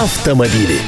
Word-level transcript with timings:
Автомобили. 0.00 0.78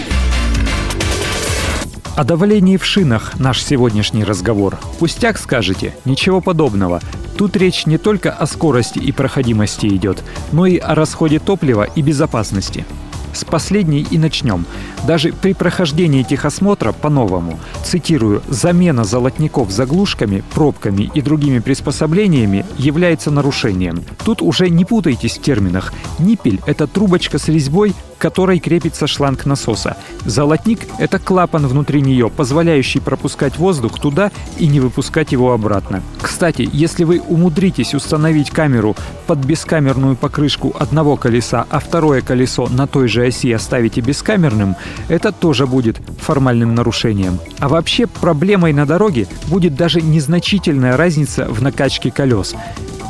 О 2.17 2.25
давлении 2.25 2.79
в 2.79 2.85
шинах 2.87 3.39
наш 3.39 3.63
сегодняшний 3.63 4.25
разговор. 4.25 4.79
Пустяк 4.99 5.37
скажете? 5.37 5.95
Ничего 6.07 6.41
подобного. 6.41 7.03
Тут 7.37 7.55
речь 7.57 7.85
не 7.85 7.99
только 7.99 8.33
о 8.33 8.47
скорости 8.47 8.99
и 9.01 9.13
проходимости 9.13 9.87
идет, 9.87 10.25
но 10.51 10.65
и 10.65 10.79
о 10.79 10.95
расходе 10.95 11.41
топлива 11.41 11.83
и 11.83 12.01
безопасности. 12.01 12.87
С 13.33 13.45
последней 13.45 14.07
и 14.11 14.19
начнем. 14.19 14.67
Даже 15.07 15.33
при 15.33 15.53
прохождении 15.53 16.23
техосмотра 16.23 16.93
по-новому, 16.93 17.59
цитирую, 17.85 18.43
замена 18.49 19.05
золотников 19.05 19.71
заглушками, 19.71 20.45
пробками 20.55 21.11
и 21.15 21.21
другими 21.21 21.59
приспособлениями 21.59 22.65
является 22.79 23.31
нарушением. 23.31 24.05
Тут 24.25 24.43
уже 24.43 24.69
не 24.69 24.85
путайтесь 24.85 25.39
в 25.39 25.43
терминах. 25.43 25.93
Ниппель– 26.19 26.61
это 26.67 26.87
трубочка 26.87 27.39
с 27.39 27.49
резьбой, 27.49 27.95
которой 28.19 28.61
крепится 28.61 29.09
шланг 29.09 29.47
насоса. 29.47 29.97
Золотник– 30.25 30.87
это 30.99 31.19
клапан 31.19 31.67
внутри 31.67 32.01
нее, 32.03 32.31
позволяющий 32.31 33.01
пропускать 33.01 33.59
воздух 33.59 33.99
туда 33.99 34.31
и 34.59 34.69
не 34.69 34.79
выпускать 34.79 35.33
его 35.33 35.53
обратно. 35.53 36.03
Кстати, 36.21 36.69
если 36.73 37.03
вы 37.03 37.21
умудритесь 37.21 37.95
установить 37.95 38.51
камеру 38.51 38.95
под 39.27 39.39
бескамерную 39.39 40.15
покрышку 40.15 40.73
одного 40.79 41.17
колеса, 41.17 41.67
а 41.69 41.81
второе 41.81 42.21
колесо 42.21 42.69
на 42.69 42.87
той 42.87 43.09
же 43.09 43.22
оси 43.27 43.53
оставите 43.53 44.01
бескамерным, 44.01 44.77
это 45.09 45.33
тоже 45.33 45.67
будет 45.67 46.01
формальным 46.19 46.75
нарушением. 46.75 47.39
А 47.59 47.69
вообще 47.69 48.07
проблемой 48.07 48.73
на 48.73 48.87
дороге 48.87 49.27
будет 49.49 49.75
даже 49.75 50.01
незначительная 50.01 50.97
разница 50.97 51.47
в 51.47 51.63
накачке 51.63 52.11
колес. 52.11 52.55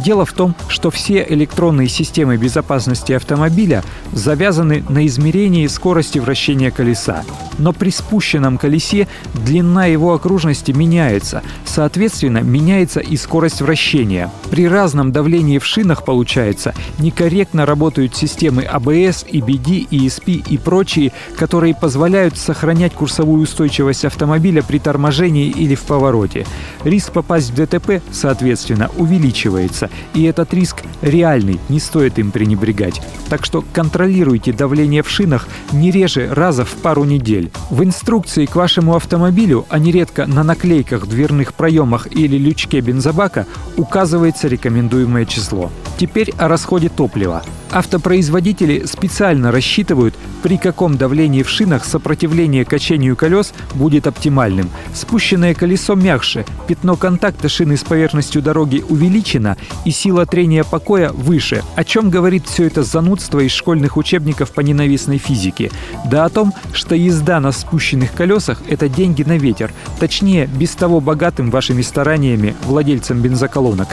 Дело 0.02 0.24
в 0.24 0.33
том, 0.33 0.55
что 0.69 0.91
все 0.91 1.24
электронные 1.29 1.88
системы 1.88 2.37
безопасности 2.37 3.12
автомобиля 3.12 3.84
завязаны 4.12 4.84
на 4.88 5.06
измерении 5.06 5.66
скорости 5.69 6.19
вращения 6.19 6.70
колеса. 6.73 7.23
Но 7.59 7.73
при 7.73 7.91
спущенном 7.91 8.59
колесе 8.59 9.07
длина 9.35 9.87
его 9.87 10.15
окружности 10.15 10.73
меняется, 10.73 11.43
соответственно, 11.65 12.38
меняется 12.38 12.99
и 12.99 13.16
скорость 13.16 13.60
вращения. 13.60 14.30
При 14.51 14.66
разном 14.66 15.13
давлении 15.13 15.59
в 15.59 15.65
шинах, 15.65 16.04
получается, 16.04 16.74
некорректно 16.98 17.65
работают 17.65 18.16
системы 18.16 18.63
ABS, 18.63 19.26
EBD, 19.30 19.88
ESP 19.88 20.45
и 20.48 20.59
прочие, 20.59 21.13
которые 21.37 21.74
позволяют 21.74 22.37
сохранять 22.37 22.95
курсовую 22.95 23.43
устойчивость 23.43 24.04
автомобиля 24.04 24.63
при 24.63 24.79
торможении 24.79 25.48
или 25.48 25.74
в 25.76 25.82
повороте. 25.82 26.46
Риск 26.82 27.13
попасть 27.13 27.51
в 27.51 27.54
ДТП, 27.54 28.02
соответственно, 28.10 28.91
увеличивается, 28.96 29.91
и 30.15 30.24
этот 30.24 30.52
риск 30.54 30.82
реальный, 31.01 31.60
не 31.68 31.80
стоит 31.80 32.18
им 32.18 32.30
пренебрегать. 32.30 33.01
Так 33.29 33.45
что 33.45 33.65
контролируйте 33.73 34.52
давление 34.52 35.02
в 35.02 35.10
шинах 35.10 35.48
не 35.73 35.90
реже 35.90 36.29
раза 36.32 36.65
в 36.65 36.73
пару 36.74 37.04
недель. 37.04 37.51
В 37.71 37.82
инструкции 37.82 38.46
к 38.46 38.57
вашему 38.57 38.95
автомобилю, 38.95 39.66
а 39.68 39.79
нередко 39.79 40.26
на 40.26 40.43
наклейках, 40.43 41.07
дверных 41.07 41.54
проемах 41.54 42.07
или 42.10 42.37
лючке 42.37 42.80
бензобака 42.80 43.46
указывается 43.76 44.48
рекомендуемое 44.48 45.24
число. 45.24 45.70
Теперь 45.98 46.32
о 46.38 46.48
расходе 46.48 46.88
топлива. 46.88 47.43
Автопроизводители 47.70 48.85
специально 48.85 49.51
рассчитывают, 49.51 50.15
при 50.43 50.57
каком 50.57 50.96
давлении 50.96 51.43
в 51.43 51.48
шинах 51.48 51.85
сопротивление 51.85 52.65
качению 52.65 53.16
колес 53.16 53.52
будет 53.74 54.07
оптимальным. 54.07 54.71
Спущенное 54.95 55.54
колесо 55.54 55.95
мягче, 55.95 56.45
пятно 56.66 56.96
контакта 56.96 57.48
шины 57.48 57.76
с 57.76 57.85
поверхностью 57.85 58.43
дороги 58.43 58.85
увеличено 58.88 59.57
и 59.85 59.90
сила 59.90 60.26
трения 60.26 60.65
покоя 60.65 61.10
выше. 61.13 61.63
О 61.76 61.85
чем 61.85 62.10
говорит 62.10 62.46
все 62.46 62.65
это 62.65 62.82
занудство 62.82 63.40
из 63.40 63.52
школьных 63.52 63.96
учебников 63.96 64.53
по 64.53 64.60
ненавистной 64.60 65.19
физике? 65.19 65.70
Да 66.10 66.25
о 66.25 66.28
том, 66.28 66.53
что 66.72 66.94
езда 66.94 67.41
на 67.41 67.53
спущенных 67.53 68.12
колесах– 68.12 68.62
это 68.69 68.88
деньги 68.88 69.22
на 69.22 69.37
ветер. 69.37 69.72
Точнее, 69.98 70.47
без 70.47 70.70
того 70.70 71.00
богатым 71.00 71.50
вашими 71.50 71.82
стараниями 71.82 72.54
владельцам 72.66 73.20
бензоколонок. 73.20 73.88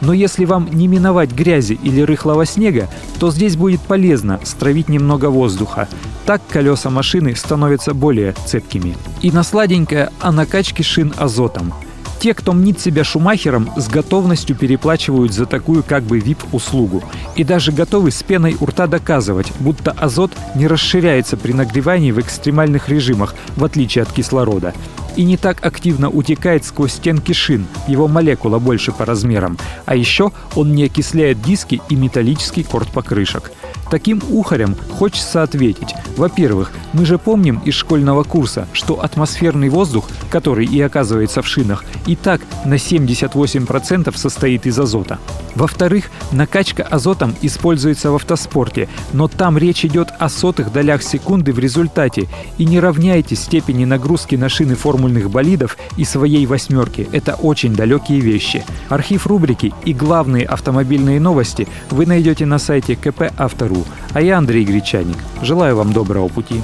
Но 0.00 0.12
если 0.12 0.44
вам 0.44 0.68
не 0.72 0.86
миновать 0.88 1.32
грязи 1.32 1.78
или 1.82 2.00
рыхлого 2.02 2.46
снега, 2.46 2.88
то 3.18 3.30
здесь 3.30 3.56
будет 3.56 3.80
полезно 3.80 4.40
стравить 4.44 4.88
немного 4.88 5.26
воздуха. 5.30 5.88
Так 6.26 6.42
колеса 6.48 6.90
машины 6.90 7.34
становятся 7.34 7.94
более 7.94 8.34
цепкими. 8.46 8.96
И 9.22 9.30
на 9.30 9.42
сладенькое 9.42 10.10
о 10.20 10.30
накачке 10.30 10.82
шин 10.82 11.12
азотом. 11.16 11.72
Те, 12.20 12.34
кто 12.34 12.52
мнит 12.52 12.80
себя 12.80 13.04
шумахером, 13.04 13.70
с 13.76 13.88
готовностью 13.88 14.56
переплачивают 14.56 15.32
за 15.32 15.46
такую 15.46 15.84
как 15.84 16.02
бы 16.02 16.18
VIP-услугу. 16.18 17.04
И 17.36 17.44
даже 17.44 17.70
готовы 17.70 18.10
с 18.10 18.24
пеной 18.24 18.56
у 18.58 18.66
рта 18.66 18.88
доказывать, 18.88 19.52
будто 19.60 19.92
азот 19.92 20.32
не 20.56 20.66
расширяется 20.66 21.36
при 21.36 21.52
нагревании 21.52 22.10
в 22.10 22.18
экстремальных 22.18 22.88
режимах, 22.88 23.36
в 23.56 23.64
отличие 23.64 24.02
от 24.02 24.12
кислорода 24.12 24.74
и 25.18 25.24
не 25.24 25.36
так 25.36 25.66
активно 25.66 26.08
утекает 26.08 26.64
сквозь 26.64 26.92
стенки 26.92 27.32
шин, 27.32 27.66
его 27.88 28.06
молекула 28.06 28.60
больше 28.60 28.92
по 28.92 29.04
размерам. 29.04 29.58
А 29.84 29.96
еще 29.96 30.30
он 30.54 30.72
не 30.72 30.84
окисляет 30.84 31.42
диски 31.42 31.82
и 31.88 31.96
металлический 31.96 32.62
корт 32.62 32.88
покрышек. 32.92 33.50
Таким 33.90 34.22
ухарям 34.30 34.76
хочется 34.96 35.42
ответить. 35.42 35.92
Во-первых, 36.16 36.72
мы 36.92 37.04
же 37.04 37.18
помним 37.18 37.60
из 37.64 37.74
школьного 37.74 38.22
курса, 38.22 38.66
что 38.72 39.02
атмосферный 39.02 39.68
воздух, 39.68 40.08
который 40.30 40.66
и 40.66 40.80
оказывается 40.80 41.42
в 41.42 41.46
шинах, 41.46 41.84
и 42.06 42.16
так 42.16 42.40
на 42.64 42.74
78% 42.74 44.16
состоит 44.16 44.66
из 44.66 44.78
азота. 44.78 45.18
Во-вторых, 45.54 46.10
накачка 46.32 46.82
азотом 46.82 47.34
используется 47.42 48.10
в 48.10 48.14
автоспорте, 48.14 48.88
но 49.12 49.28
там 49.28 49.58
речь 49.58 49.84
идет 49.84 50.08
о 50.18 50.28
сотых 50.28 50.72
долях 50.72 51.02
секунды 51.02 51.52
в 51.52 51.58
результате, 51.58 52.28
и 52.58 52.64
не 52.64 52.80
равняйте 52.80 53.34
степени 53.36 53.84
нагрузки 53.84 54.36
на 54.36 54.48
шины 54.48 54.74
формульных 54.74 55.30
болидов 55.30 55.76
и 55.96 56.04
своей 56.04 56.46
восьмерки. 56.46 57.08
Это 57.12 57.34
очень 57.34 57.74
далекие 57.74 58.20
вещи. 58.20 58.64
Архив 58.88 59.26
рубрики 59.26 59.72
и 59.84 59.92
главные 59.92 60.44
автомобильные 60.44 61.20
новости 61.20 61.66
вы 61.90 62.06
найдете 62.06 62.46
на 62.46 62.58
сайте 62.58 62.96
КП 62.96 63.32
Автору 63.36 63.84
а 64.14 64.20
я 64.20 64.38
Андрей 64.38 64.64
Гречаник. 64.64 65.18
Желаю 65.42 65.76
вам 65.76 65.92
доброго 65.92 66.28
пути. 66.28 66.60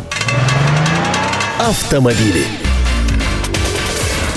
Автомобили. 1.59 2.64